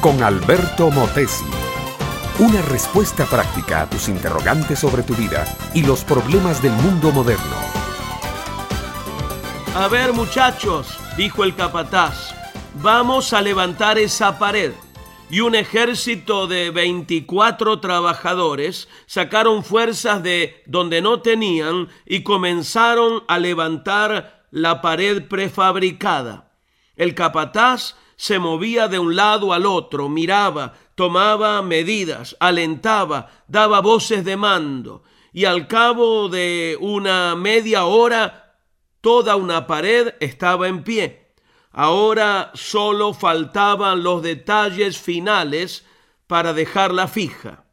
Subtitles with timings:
[0.00, 1.44] con Alberto Motesi.
[2.38, 5.44] Una respuesta práctica a tus interrogantes sobre tu vida
[5.74, 7.56] y los problemas del mundo moderno.
[9.74, 12.36] A ver muchachos, dijo el capataz,
[12.80, 14.72] vamos a levantar esa pared.
[15.28, 23.40] Y un ejército de 24 trabajadores sacaron fuerzas de donde no tenían y comenzaron a
[23.40, 26.52] levantar la pared prefabricada.
[26.94, 34.24] El capataz se movía de un lado al otro, miraba, tomaba medidas, alentaba, daba voces
[34.24, 35.02] de mando,
[35.32, 38.58] y al cabo de una media hora
[39.02, 41.34] toda una pared estaba en pie.
[41.70, 45.84] Ahora solo faltaban los detalles finales
[46.26, 47.66] para dejarla fija.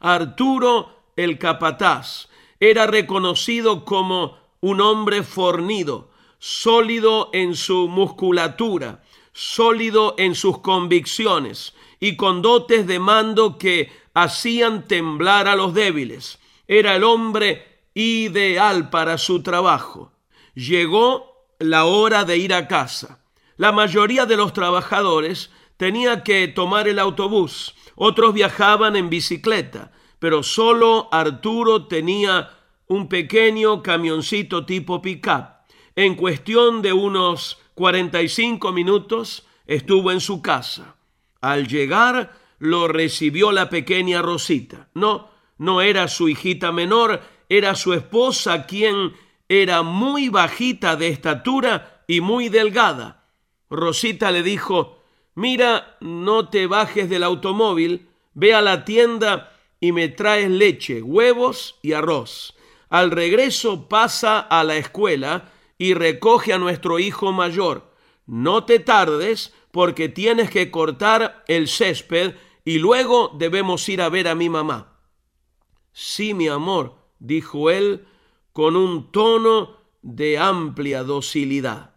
[0.00, 9.02] Arturo el capataz era reconocido como un hombre fornido, sólido en su musculatura,
[9.38, 16.40] sólido en sus convicciones y con dotes de mando que hacían temblar a los débiles.
[16.66, 20.10] Era el hombre ideal para su trabajo.
[20.56, 23.20] Llegó la hora de ir a casa.
[23.56, 30.42] La mayoría de los trabajadores tenía que tomar el autobús, otros viajaban en bicicleta, pero
[30.42, 32.50] solo Arturo tenía
[32.88, 35.58] un pequeño camioncito tipo pickup.
[35.94, 40.96] En cuestión de unos 45 minutos estuvo en su casa.
[41.40, 44.88] Al llegar lo recibió la pequeña Rosita.
[44.94, 49.12] No, no era su hijita menor, era su esposa quien
[49.48, 53.28] era muy bajita de estatura y muy delgada.
[53.70, 55.04] Rosita le dijo,
[55.36, 61.76] mira, no te bajes del automóvil, ve a la tienda y me traes leche, huevos
[61.82, 62.56] y arroz.
[62.88, 67.94] Al regreso pasa a la escuela y recoge a nuestro hijo mayor.
[68.26, 72.34] No te tardes porque tienes que cortar el césped
[72.64, 74.98] y luego debemos ir a ver a mi mamá.
[75.92, 78.06] Sí, mi amor, dijo él
[78.52, 81.94] con un tono de amplia docilidad.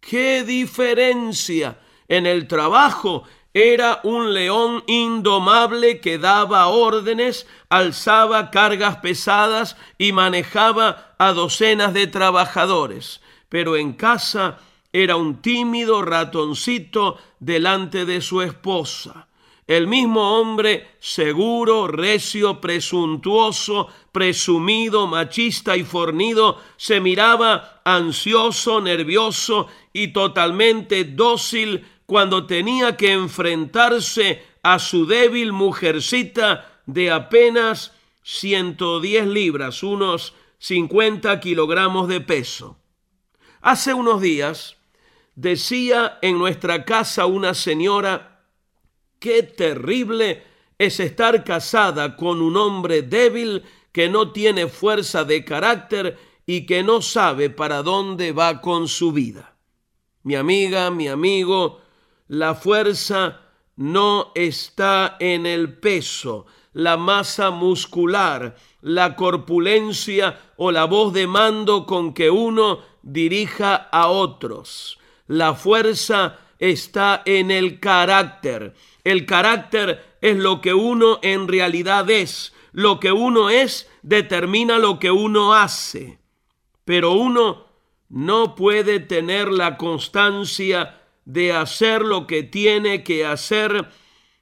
[0.00, 1.80] ¡Qué diferencia!
[2.08, 3.24] En el trabajo
[3.58, 12.06] era un león indomable que daba órdenes, alzaba cargas pesadas y manejaba a docenas de
[12.06, 13.20] trabajadores.
[13.48, 14.58] Pero en casa
[14.92, 19.26] era un tímido ratoncito delante de su esposa.
[19.66, 30.08] El mismo hombre seguro, recio, presuntuoso, presumido, machista y fornido, se miraba ansioso, nervioso y
[30.08, 37.92] totalmente dócil cuando tenía que enfrentarse a su débil mujercita de apenas
[38.22, 42.78] 110 libras, unos 50 kilogramos de peso.
[43.60, 44.78] Hace unos días
[45.34, 48.40] decía en nuestra casa una señora,
[49.18, 50.44] qué terrible
[50.78, 56.16] es estar casada con un hombre débil que no tiene fuerza de carácter
[56.46, 59.56] y que no sabe para dónde va con su vida.
[60.22, 61.82] Mi amiga, mi amigo,
[62.28, 63.40] la fuerza
[63.76, 71.86] no está en el peso, la masa muscular, la corpulencia o la voz de mando
[71.86, 74.98] con que uno dirija a otros.
[75.26, 78.74] La fuerza está en el carácter.
[79.04, 82.52] El carácter es lo que uno en realidad es.
[82.72, 86.18] Lo que uno es determina lo que uno hace.
[86.84, 87.66] Pero uno
[88.08, 90.97] no puede tener la constancia
[91.28, 93.90] de hacer lo que tiene que hacer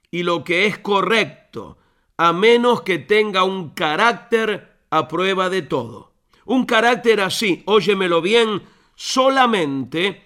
[0.09, 1.77] y lo que es correcto,
[2.15, 6.13] a menos que tenga un carácter a prueba de todo.
[6.45, 8.63] Un carácter así, óyemelo bien,
[8.95, 10.23] solamente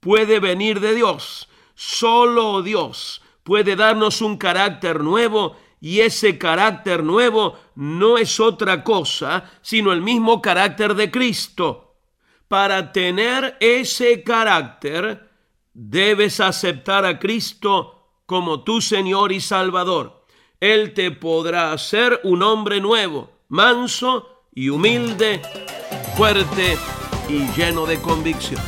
[0.00, 1.50] puede venir de Dios.
[1.74, 9.50] Solo Dios puede darnos un carácter nuevo y ese carácter nuevo no es otra cosa
[9.60, 11.98] sino el mismo carácter de Cristo.
[12.48, 15.33] Para tener ese carácter,
[15.74, 20.24] debes aceptar a Cristo como tu Señor y Salvador.
[20.60, 25.42] Él te podrá hacer un hombre nuevo, manso y humilde,
[26.16, 26.78] fuerte
[27.28, 28.64] y lleno de convicciones.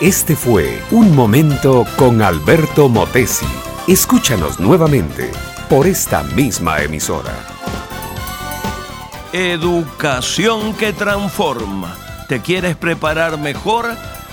[0.00, 3.46] Este fue Un Momento con Alberto Motesi.
[3.88, 5.30] Escúchanos nuevamente
[5.68, 7.34] por esta misma emisora.
[9.32, 11.96] Educación que transforma.
[12.28, 13.86] ¿Te quieres preparar mejor?